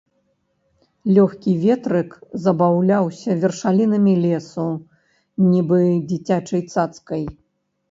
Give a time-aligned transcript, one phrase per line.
[1.17, 2.09] Лёгкі ветрык
[2.45, 4.67] забаўляўся вершалінамі лесу,
[5.53, 5.79] нібы
[6.11, 7.23] дзіцячай цацкай.